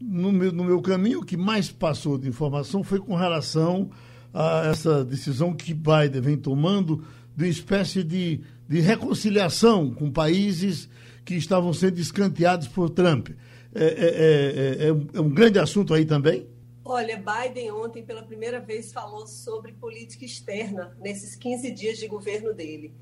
[0.00, 3.90] no meu, no meu caminho, o que mais passou de informação foi com relação
[4.32, 7.04] a essa decisão que Biden vem tomando
[7.36, 10.88] de uma espécie de, de reconciliação com países
[11.24, 13.30] que estavam sendo escanteados por Trump.
[13.74, 16.46] É, é, é, é, um grande assunto aí também?
[16.84, 22.52] Olha, Biden ontem pela primeira vez falou sobre política externa nesses 15 dias de governo
[22.52, 22.92] dele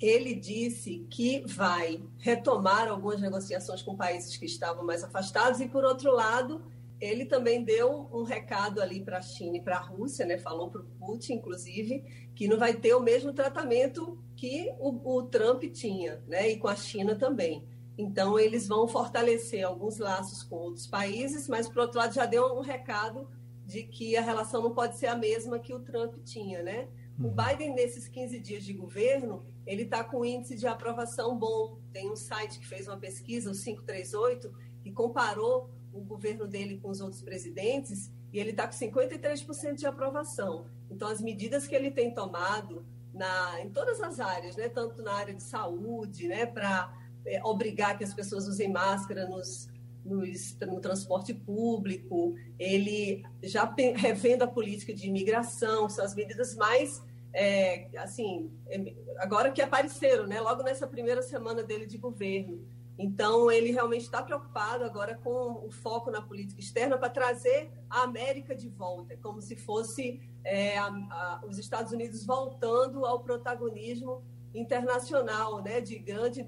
[0.00, 5.84] ele disse que vai retomar algumas negociações com países que estavam mais afastados, e, por
[5.84, 6.62] outro lado,
[7.00, 10.36] ele também deu um recado ali para a China e para a Rússia, né?
[10.36, 15.22] falou para o Putin, inclusive, que não vai ter o mesmo tratamento que o, o
[15.24, 16.50] Trump tinha, né?
[16.50, 17.66] e com a China também.
[17.96, 22.44] Então, eles vão fortalecer alguns laços com outros países, mas, por outro lado, já deu
[22.56, 23.28] um recado
[23.66, 26.88] de que a relação não pode ser a mesma que o Trump tinha, né?
[27.18, 27.34] O uhum.
[27.34, 31.78] Biden, nesses 15 dias de governo, ele está com índice de aprovação bom.
[31.92, 36.90] Tem um site que fez uma pesquisa, o 538, que comparou o governo dele com
[36.90, 40.66] os outros presidentes e ele está com 53% de aprovação.
[40.90, 45.12] Então, as medidas que ele tem tomado na, em todas as áreas, né, tanto na
[45.12, 46.92] área de saúde, né, para
[47.26, 49.68] é, obrigar que as pessoas usem máscara nos,
[50.04, 57.02] nos, no transporte público, ele já revendo a política de imigração, são as medidas mais
[57.32, 62.66] é, assim, é, agora que apareceram, né, logo nessa primeira semana dele de governo.
[62.98, 68.02] Então, ele realmente está preocupado agora com o foco na política externa para trazer a
[68.02, 74.22] América de volta, como se fosse é, a, a, os Estados Unidos voltando ao protagonismo
[74.52, 76.44] internacional, né, de grande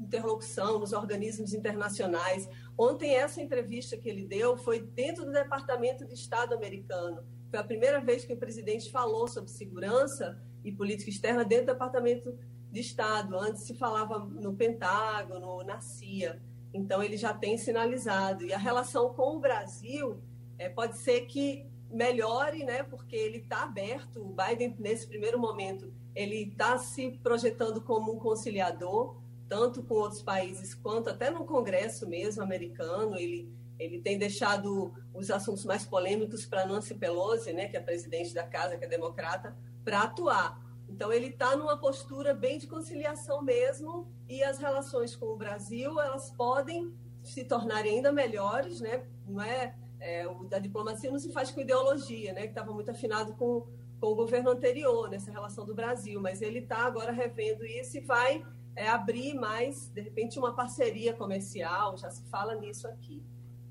[0.00, 2.48] interlocução nos organismos internacionais.
[2.78, 7.64] Ontem, essa entrevista que ele deu foi dentro do Departamento de Estado americano foi a
[7.64, 12.55] primeira vez que o presidente falou sobre segurança e política externa dentro do Departamento de
[12.80, 13.38] Estado.
[13.38, 16.40] Antes se falava no Pentágono, na CIA.
[16.72, 18.44] Então, ele já tem sinalizado.
[18.44, 20.18] E a relação com o Brasil
[20.58, 22.82] é, pode ser que melhore, né?
[22.82, 24.20] Porque ele está aberto.
[24.20, 29.16] O Biden, nesse primeiro momento, ele está se projetando como um conciliador,
[29.48, 33.16] tanto com outros países quanto até no Congresso mesmo americano.
[33.16, 38.32] Ele ele tem deixado os assuntos mais polêmicos para Nancy Pelosi, né, que é presidente
[38.32, 40.60] da casa, que é democrata, para atuar.
[40.88, 46.00] Então ele está numa postura bem de conciliação mesmo e as relações com o Brasil
[46.00, 49.04] elas podem se tornarem ainda melhores, né?
[49.26, 52.42] Não é, é o da diplomacia não se faz com ideologia, né?
[52.42, 53.66] Que estava muito afinado com,
[54.00, 58.00] com o governo anterior nessa relação do Brasil, mas ele está agora revendo isso e
[58.00, 58.44] vai
[58.76, 61.96] é, abrir mais de repente uma parceria comercial.
[61.96, 63.22] Já se fala nisso aqui.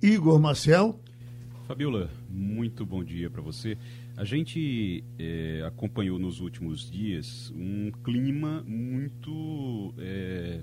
[0.02, 1.00] Igor Marcel.
[1.66, 3.78] Fabiola, muito bom dia para você.
[4.18, 10.62] A gente é, acompanhou nos últimos dias um clima muito é,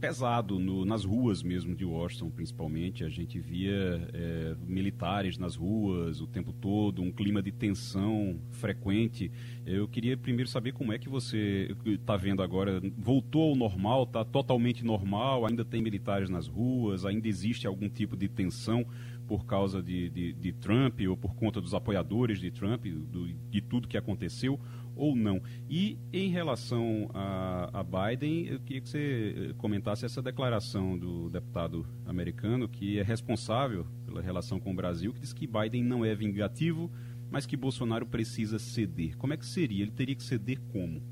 [0.00, 3.04] pesado no, nas ruas mesmo de Washington, principalmente.
[3.04, 9.30] A gente via é, militares nas ruas o tempo todo, um clima de tensão frequente.
[9.64, 12.82] Eu queria primeiro saber como é que você está vendo agora.
[12.96, 14.04] Voltou ao normal?
[14.04, 15.46] Está totalmente normal?
[15.46, 17.04] Ainda tem militares nas ruas?
[17.04, 18.84] Ainda existe algum tipo de tensão?
[19.28, 23.60] Por causa de, de, de, Trump ou por conta dos apoiadores de Trump, do, de
[23.60, 24.58] tudo que aconteceu
[24.96, 25.40] ou não.
[25.68, 31.86] E em relação a, a, Biden, eu queria que você comentasse essa declaração do deputado
[32.06, 36.14] americano que é responsável pela relação com o Brasil, que diz que Biden não é
[36.14, 36.90] vingativo,
[37.30, 39.16] mas que Bolsonaro precisa ceder.
[39.18, 39.82] Como é que seria?
[39.82, 41.02] Ele teria que ceder como?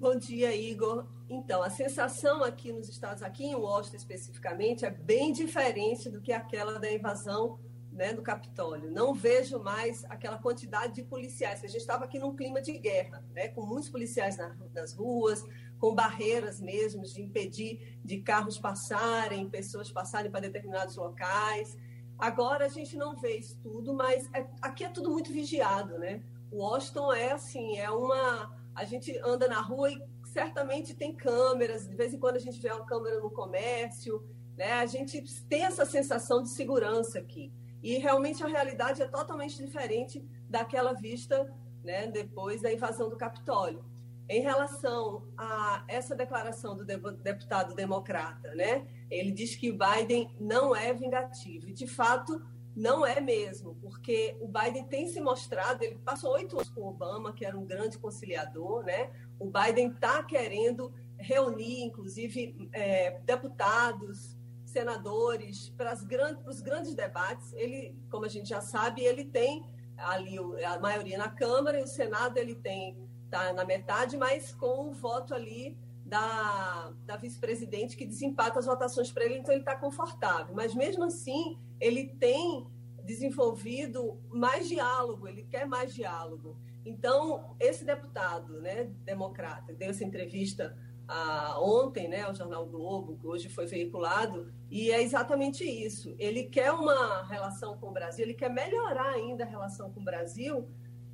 [0.00, 1.06] Bom dia, Igor.
[1.28, 6.32] Então, a sensação aqui nos Estados, aqui em Washington especificamente, é bem diferente do que
[6.32, 7.58] aquela da invasão
[7.90, 8.92] né, do Capitólio.
[8.92, 11.64] Não vejo mais aquela quantidade de policiais.
[11.64, 15.44] A gente estava aqui num clima de guerra, né, com muitos policiais na, nas ruas,
[15.80, 21.76] com barreiras mesmo de impedir de carros passarem, pessoas passarem para determinados locais.
[22.16, 26.22] Agora a gente não vê isso tudo, mas é, aqui é tudo muito vigiado, né?
[26.52, 31.96] Washington é assim, é uma a gente anda na rua e certamente tem câmeras, de
[31.96, 34.24] vez em quando a gente vê uma câmera no comércio,
[34.56, 34.74] né?
[34.74, 37.52] A gente tem essa sensação de segurança aqui.
[37.82, 43.84] E realmente a realidade é totalmente diferente daquela vista né, depois da invasão do Capitólio.
[44.28, 50.92] Em relação a essa declaração do deputado democrata, né, ele diz que Biden não é
[50.92, 51.68] vingativo.
[51.68, 52.40] E, de fato,
[52.78, 57.32] não é mesmo, porque o Biden tem se mostrado, ele passou oito anos com Obama,
[57.32, 59.10] que era um grande conciliador, né?
[59.36, 67.52] O Biden está querendo reunir, inclusive, é, deputados, senadores para, grandes, para os grandes debates.
[67.54, 69.64] Ele, como a gente já sabe, ele tem
[69.96, 72.96] ali a maioria na Câmara e o Senado ele tem
[73.28, 75.76] tá na metade, mas com o voto ali
[76.08, 80.54] da, da vice-presidente que desempata as votações para ele, então ele está confortável.
[80.54, 82.66] Mas mesmo assim, ele tem
[83.04, 86.56] desenvolvido mais diálogo, ele quer mais diálogo.
[86.84, 93.26] Então, esse deputado né, democrata deu essa entrevista ah, ontem né, ao Jornal Globo, que
[93.26, 96.14] hoje foi veiculado, e é exatamente isso.
[96.18, 100.04] Ele quer uma relação com o Brasil, ele quer melhorar ainda a relação com o
[100.04, 100.68] Brasil,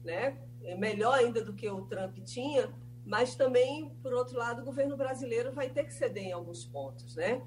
[0.04, 0.38] né,
[0.78, 2.72] melhor ainda do que o Trump tinha,
[3.04, 7.16] mas também, por outro lado, o governo brasileiro vai ter que ceder em alguns pontos.
[7.16, 7.42] Né?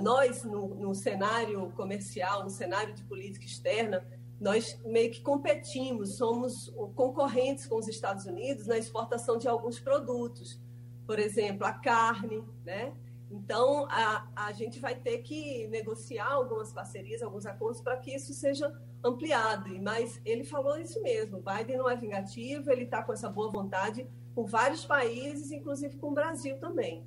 [0.00, 4.06] Nós, no, no cenário comercial, no cenário de política externa,
[4.40, 10.58] nós meio que competimos, somos concorrentes com os Estados Unidos na exportação de alguns produtos,
[11.06, 12.94] por exemplo, a carne, né?
[13.30, 18.32] Então, a, a gente vai ter que negociar algumas parcerias, alguns acordos para que isso
[18.32, 18.72] seja
[19.04, 19.70] ampliado.
[19.80, 24.08] Mas ele falou isso mesmo: Biden não é vingativo, ele está com essa boa vontade
[24.34, 27.04] com vários países, inclusive com o Brasil também.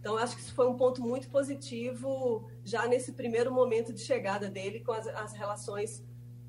[0.00, 4.48] Então, acho que isso foi um ponto muito positivo já nesse primeiro momento de chegada
[4.48, 6.04] dele com as, as relações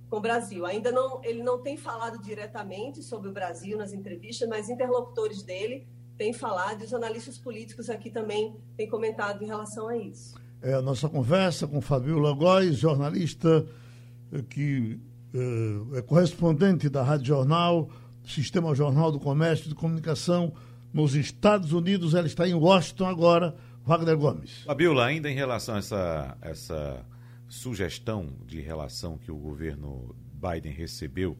[0.09, 0.65] com o Brasil.
[0.65, 5.87] Ainda não, ele não tem falado diretamente sobre o Brasil nas entrevistas, mas interlocutores dele
[6.17, 10.35] têm falado, e os analistas políticos aqui também têm comentado em relação a isso.
[10.61, 13.67] É a nossa conversa com Fabiola Góes, jornalista
[14.33, 14.99] eh, que
[15.33, 17.89] é, é correspondente da Rádio Jornal,
[18.27, 20.53] Sistema Jornal do Comércio e de Comunicação
[20.93, 22.13] nos Estados Unidos.
[22.13, 23.55] Ela está em Washington agora.
[23.85, 24.63] Wagner Gomes.
[24.65, 27.05] Fabiola, ainda em relação a essa, essa
[27.47, 31.37] sugestão de relação que o governo Biden recebeu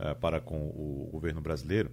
[0.00, 1.92] uh, para com o governo brasileiro,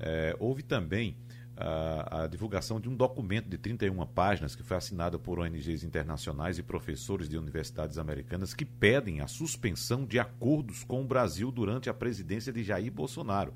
[0.00, 1.14] uh, houve também
[1.54, 6.58] a, a, divulgação de um documento de 31 páginas que foi assinado por ONGs internacionais
[6.58, 11.90] e professores de universidades americanas que pedem a suspensão de acordos com o Brasil durante
[11.90, 13.52] a presidência de Jair Bolsonaro.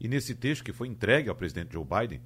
[0.00, 2.20] E nesse texto que foi entregue ao presidente Joe Biden,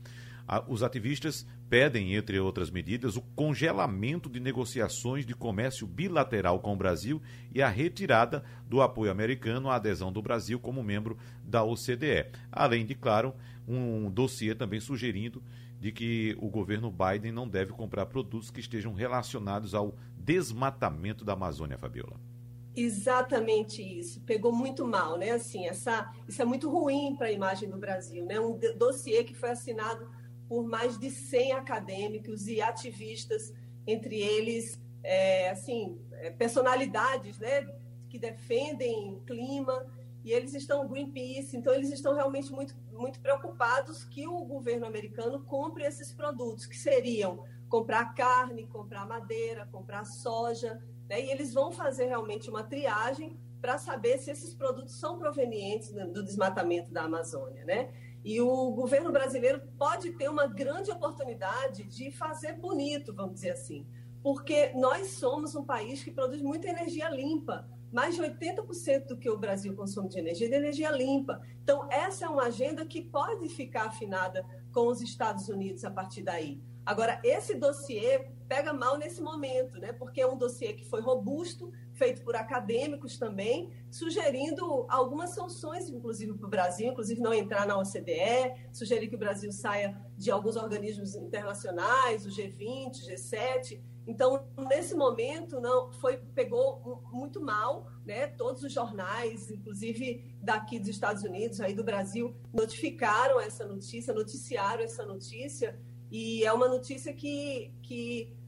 [0.66, 6.76] os ativistas pedem, entre outras medidas, o congelamento de negociações de comércio bilateral com o
[6.76, 7.22] Brasil
[7.54, 12.26] e a retirada do apoio americano à adesão do Brasil como membro da OCDE.
[12.50, 13.32] Além de, claro,
[13.68, 15.40] um dossiê também sugerindo
[15.78, 21.34] de que o governo Biden não deve comprar produtos que estejam relacionados ao desmatamento da
[21.34, 22.29] Amazônia, Fabiola.
[22.74, 24.20] Exatamente isso.
[24.20, 25.30] Pegou muito mal, né?
[25.32, 28.38] Assim, essa, isso é muito ruim para a imagem do Brasil, né?
[28.38, 30.08] Um dossiê que foi assinado
[30.48, 33.52] por mais de 100 acadêmicos e ativistas,
[33.86, 37.66] entre eles, é, assim, é, personalidades, né?
[38.08, 39.86] Que defendem o clima
[40.24, 45.42] e eles estão Greenpeace, então eles estão realmente muito muito preocupados que o governo americano
[45.44, 50.78] compre esses produtos que seriam comprar carne, comprar madeira, comprar soja
[51.10, 51.20] né?
[51.20, 56.22] E eles vão fazer realmente uma triagem para saber se esses produtos são provenientes do
[56.22, 57.64] desmatamento da Amazônia.
[57.64, 57.92] Né?
[58.24, 63.84] E o governo brasileiro pode ter uma grande oportunidade de fazer bonito, vamos dizer assim,
[64.22, 67.68] porque nós somos um país que produz muita energia limpa.
[67.92, 71.42] Mais de 80% do que o Brasil consome de energia é de energia limpa.
[71.60, 76.22] Então, essa é uma agenda que pode ficar afinada com os Estados Unidos a partir
[76.22, 76.62] daí.
[76.86, 79.92] Agora, esse dossiê pega mal nesse momento, né?
[79.92, 86.34] porque é um dossiê que foi robusto, feito por acadêmicos também, sugerindo algumas sanções, inclusive,
[86.34, 90.56] para o Brasil, inclusive não entrar na OCDE, sugerir que o Brasil saia de alguns
[90.56, 93.80] organismos internacionais, o G20, G7.
[94.04, 98.26] Então, nesse momento, não foi pegou muito mal, né?
[98.26, 104.82] Todos os jornais, inclusive daqui dos Estados Unidos, aí do Brasil, notificaram essa notícia, noticiaram
[104.82, 105.78] essa notícia,
[106.10, 108.39] e é uma notícia que, que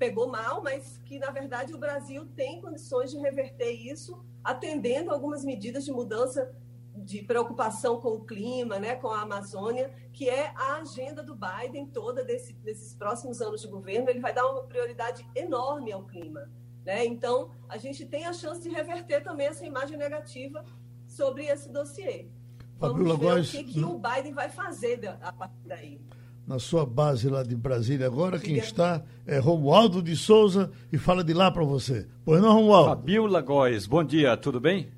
[0.00, 5.44] pegou mal, mas que, na verdade, o Brasil tem condições de reverter isso, atendendo algumas
[5.44, 6.50] medidas de mudança
[6.96, 11.86] de preocupação com o clima, né, com a Amazônia, que é a agenda do Biden
[11.86, 14.08] toda desse, desses próximos anos de governo.
[14.08, 16.50] Ele vai dar uma prioridade enorme ao clima.
[16.82, 17.04] Né?
[17.04, 20.64] Então, a gente tem a chance de reverter também essa imagem negativa
[21.06, 22.26] sobre esse dossiê.
[22.78, 26.00] Vamos Fabiola ver Góes, o que, que o Biden vai fazer a partir daí
[26.50, 28.36] na sua base lá de Brasília agora.
[28.36, 32.08] Quem está é Romualdo de Souza e fala de lá para você.
[32.24, 32.88] Pois não, Romualdo?
[32.88, 34.88] Fabiola Góes, bom dia, tudo bem?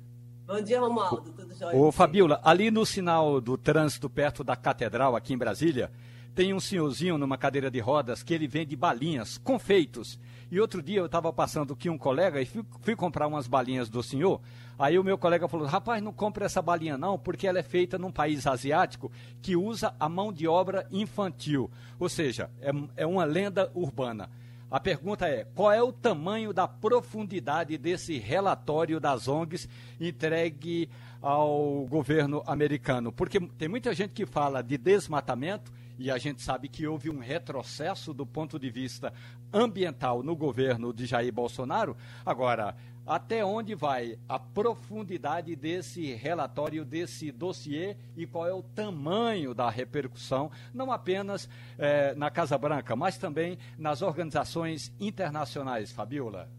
[0.47, 1.77] Bom dia, Romualdo, tudo jóia?
[1.77, 5.91] Ô, Fabiola, ali no sinal do trânsito perto da Catedral, aqui em Brasília,
[6.35, 10.19] tem um senhorzinho numa cadeira de rodas que ele vende balinhas, confeitos.
[10.51, 13.89] E outro dia eu estava passando aqui um colega e fui, fui, comprar umas balinhas
[13.89, 14.41] do senhor.
[14.77, 17.97] Aí o meu colega falou: rapaz, não compre essa balinha não, porque ela é feita
[17.97, 19.11] num país asiático
[19.41, 21.69] que usa a mão de obra infantil.
[21.99, 24.29] Ou seja, é, é uma lenda urbana.
[24.69, 29.69] A pergunta é: qual é o tamanho da profundidade desse relatório das ONGs
[29.99, 30.89] entregue
[31.21, 33.11] ao governo americano?
[33.11, 37.19] Porque tem muita gente que fala de desmatamento e a gente sabe que houve um
[37.19, 39.13] retrocesso do ponto de vista
[39.51, 41.95] ambiental no governo de Jair Bolsonaro.
[42.25, 42.75] Agora,
[43.05, 49.69] até onde vai a profundidade desse relatório, desse dossiê e qual é o tamanho da
[49.69, 56.49] repercussão, não apenas eh, na Casa Branca, mas também nas organizações internacionais, Fabiola?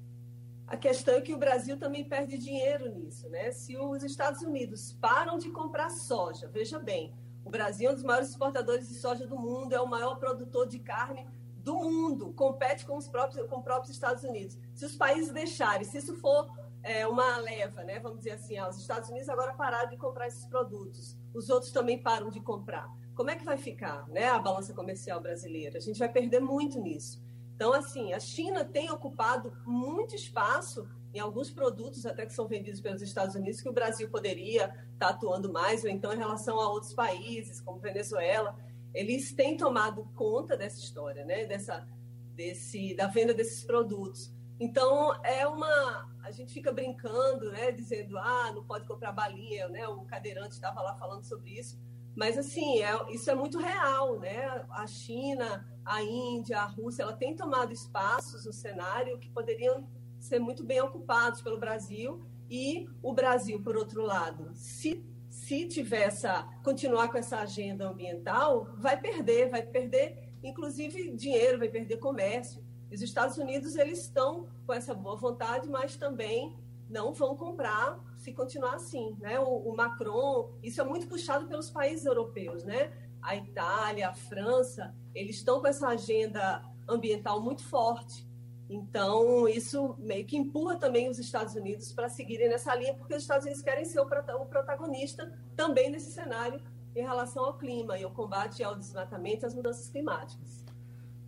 [0.66, 3.51] A questão é que o Brasil também perde dinheiro nisso, né?
[3.53, 7.12] Se os Estados Unidos param de comprar soja, veja bem,
[7.45, 10.67] o Brasil é um dos maiores exportadores de soja do mundo, é o maior produtor
[10.67, 11.27] de carne
[11.57, 14.59] do mundo, compete com os próprios, com os próprios Estados Unidos.
[14.75, 16.51] Se os países deixarem, se isso for
[16.83, 20.45] é, uma leva, né, vamos dizer assim, os Estados Unidos agora pararam de comprar esses
[20.47, 22.87] produtos, os outros também param de comprar.
[23.15, 25.79] Como é que vai ficar né, a balança comercial brasileira?
[25.79, 27.23] A gente vai perder muito nisso.
[27.55, 32.81] Então, assim, a China tem ocupado muito espaço em alguns produtos até que são vendidos
[32.81, 36.69] pelos Estados Unidos que o Brasil poderia estar atuando mais, ou então em relação a
[36.69, 38.55] outros países, como Venezuela
[38.95, 41.45] eles têm tomado conta dessa história, né?
[41.45, 41.87] Dessa,
[42.35, 44.33] desse, da venda desses produtos.
[44.59, 47.73] Então é uma, a gente fica brincando, né?
[47.73, 49.87] Dizendo, ah, não pode comprar balinha, né?
[49.89, 51.77] O cadeirante estava lá falando sobre isso,
[52.15, 54.65] mas assim, é, isso é muito real, né?
[54.71, 59.89] A China, a Índia, a Rússia, ela tem tomado espaços no cenário que poderiam
[60.25, 66.03] ser muito bem ocupados pelo Brasil e o Brasil, por outro lado, se se tiver
[66.03, 72.64] essa, continuar com essa agenda ambiental, vai perder, vai perder, inclusive, dinheiro, vai perder comércio.
[72.91, 76.57] Os Estados Unidos, eles estão com essa boa vontade, mas também
[76.89, 79.41] não vão comprar se continuar assim, né?
[79.41, 82.93] O, o Macron, isso é muito puxado pelos países europeus, né?
[83.20, 88.25] A Itália, a França, eles estão com essa agenda ambiental muito forte.
[88.69, 93.23] Então, isso meio que empurra também os Estados Unidos para seguirem nessa linha, porque os
[93.23, 96.61] Estados Unidos querem ser o protagonista também nesse cenário
[96.97, 100.65] em relação ao clima e ao combate ao desmatamento e às mudanças climáticas.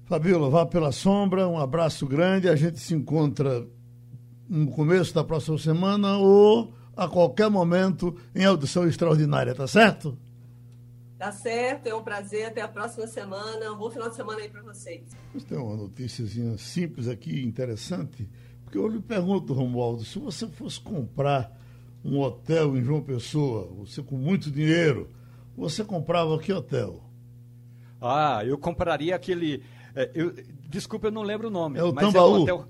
[0.05, 2.49] Fabiola, vá pela sombra, um abraço grande.
[2.49, 3.67] A gente se encontra
[4.49, 10.17] no começo da próxima semana ou a qualquer momento em audição extraordinária, tá certo?
[11.19, 12.47] Tá certo, é um prazer.
[12.47, 13.73] Até a próxima semana.
[13.73, 15.03] Um bom final de semana aí para vocês.
[15.49, 16.27] Tem uma notícia
[16.59, 18.29] simples aqui, interessante,
[18.65, 21.57] porque eu lhe pergunto, Romualdo, se você fosse comprar
[22.05, 25.11] um hotel em João Pessoa, você com muito dinheiro,
[25.57, 27.03] você comprava que hotel?
[28.01, 29.63] Ah, eu compraria aquele.
[29.95, 30.35] É, eu,
[30.69, 31.79] desculpa, eu não lembro o nome.
[31.79, 32.17] É o Tambaú.
[32.17, 32.69] É um hotel,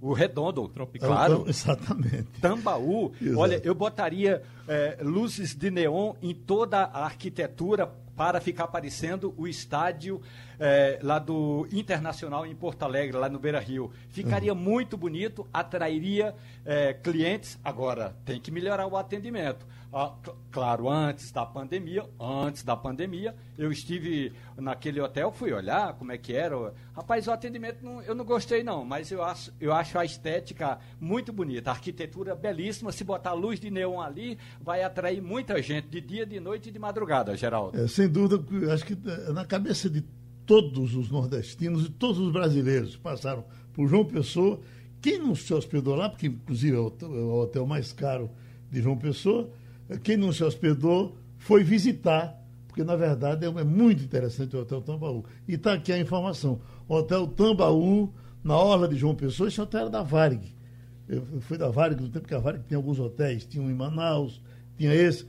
[0.00, 1.08] o Redondo, Tropical.
[1.08, 1.44] Claro.
[1.48, 2.28] exatamente.
[2.40, 3.12] Tambaú.
[3.20, 3.38] Exato.
[3.38, 9.46] Olha, eu botaria é, luzes de neon em toda a arquitetura para ficar parecendo o
[9.46, 10.20] estádio
[10.58, 13.90] é, lá do Internacional em Porto Alegre, lá no Beira Rio.
[14.08, 14.58] Ficaria uhum.
[14.58, 16.34] muito bonito, atrairia
[16.64, 17.58] é, clientes.
[17.64, 19.66] Agora, tem que melhorar o atendimento.
[19.90, 20.12] Ah,
[20.50, 26.18] claro, antes da pandemia, antes da pandemia, eu estive naquele hotel, fui olhar como é
[26.18, 26.74] que era.
[26.94, 30.78] Rapaz, o atendimento não, eu não gostei não, mas eu acho, eu acho a estética
[31.00, 32.92] muito bonita, a arquitetura belíssima.
[32.92, 36.72] Se botar luz de neon ali, vai atrair muita gente de dia, de noite e
[36.72, 37.80] de madrugada, Geraldo.
[37.80, 40.04] É, sem dúvida, acho que é, na cabeça de
[40.48, 43.44] todos os nordestinos e todos os brasileiros que passaram
[43.74, 44.58] por João Pessoa,
[45.00, 48.30] quem não se hospedou lá, porque inclusive é o, é hotel mais caro
[48.70, 49.50] de João Pessoa,
[50.02, 52.34] quem não se hospedou foi visitar,
[52.66, 55.24] porque na verdade é, é muito interessante o Hotel Tambaú.
[55.46, 59.90] E está aqui a informação: Hotel Tambaú, na Orla de João Pessoa, esse hotel era
[59.90, 60.56] da Varig.
[61.06, 63.74] Eu fui da Varig no tempo que a Varig tinha alguns hotéis, tinha um em
[63.74, 64.42] Manaus,
[64.76, 65.24] tinha esse.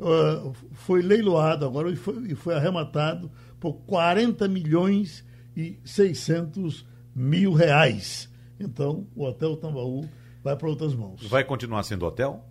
[0.00, 3.30] Uh, foi leiloado agora e foi, e foi arrematado
[3.62, 5.24] por 40 milhões
[5.56, 6.84] e 600
[7.14, 8.28] mil reais.
[8.58, 10.04] Então, o Hotel Tambaú
[10.42, 11.24] vai para outras mãos.
[11.28, 12.44] Vai continuar sendo hotel?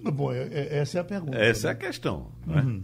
[0.00, 1.36] Bom, é, é, essa é a pergunta.
[1.36, 1.72] Essa né?
[1.72, 2.30] é a questão.
[2.46, 2.62] Né?
[2.62, 2.82] Uhum.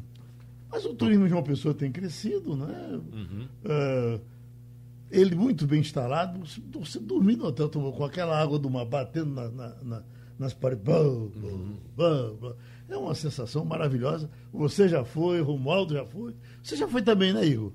[0.68, 3.00] Mas o turismo de uma pessoa tem crescido, né?
[3.12, 3.48] Uhum.
[3.64, 4.20] Uh,
[5.08, 6.40] ele muito bem instalado,
[6.72, 10.02] você dormir no hotel com aquela água do mar batendo na, na, na,
[10.38, 10.86] nas paredes.
[10.88, 11.76] Uhum.
[12.88, 14.30] É uma sensação maravilhosa.
[14.52, 16.34] Você já foi, Romualdo já foi.
[16.62, 17.72] Você já foi também, né, Igor?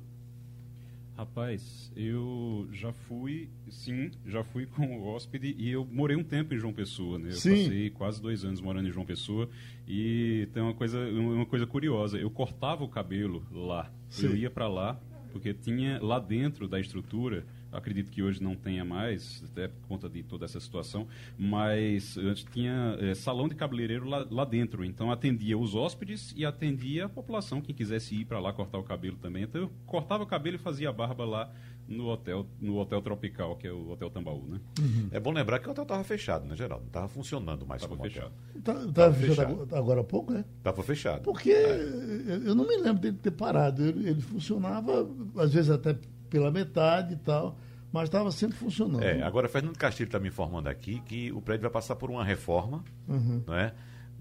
[1.17, 6.57] Rapaz, eu já fui, sim, já fui com hóspede e eu morei um tempo em
[6.57, 7.29] João Pessoa, né?
[7.29, 7.63] Eu sim.
[7.63, 9.47] passei quase dois anos morando em João Pessoa
[9.87, 12.17] e tem uma coisa, uma coisa curiosa.
[12.17, 14.27] Eu cortava o cabelo lá, sim.
[14.27, 14.99] eu ia para lá
[15.31, 20.09] porque tinha lá dentro da estrutura acredito que hoje não tenha mais, até por conta
[20.09, 21.07] de toda essa situação,
[21.37, 26.45] mas antes tinha é, salão de cabeleireiro lá, lá, dentro, então atendia os hóspedes e
[26.45, 29.43] atendia a população, quem quisesse ir para lá cortar o cabelo também.
[29.43, 31.51] Então eu cortava o cabelo e fazia a barba lá
[31.87, 34.59] no hotel, no hotel tropical, que é o Hotel Tambaú, né?
[34.79, 35.09] Uhum.
[35.11, 36.83] É bom lembrar que o hotel estava fechado, né, Geraldo?
[36.83, 38.31] Não estava funcionando mais tava como fechado.
[38.55, 40.45] Estava tá, tá fechado, fechado agora há pouco, né?
[40.57, 41.23] Estava fechado.
[41.23, 42.39] Porque é.
[42.45, 43.83] eu não me lembro dele ter parado.
[43.85, 45.97] Ele, ele funcionava, às vezes até
[46.31, 47.59] pela metade e tal,
[47.91, 49.03] mas estava sempre funcionando.
[49.03, 52.23] É, agora Fernando Castilho está me informando aqui que o prédio vai passar por uma
[52.23, 53.43] reforma, uhum.
[53.45, 53.73] né?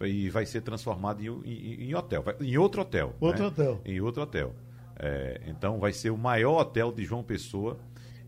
[0.03, 3.15] E vai ser transformado em, em, em hotel, em outro hotel.
[3.21, 3.49] Outro né?
[3.49, 3.81] hotel.
[3.85, 4.55] Em outro hotel.
[4.99, 7.79] É, então vai ser o maior hotel de João Pessoa.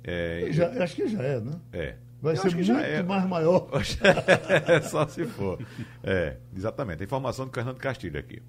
[0.04, 1.52] É, já, acho que já é, né?
[1.72, 1.96] É.
[2.20, 3.02] Vai ser muito é.
[3.02, 3.68] mais maior.
[4.88, 5.58] Só se for.
[6.04, 7.02] É, exatamente.
[7.02, 8.40] A informação do Fernando Castilho aqui.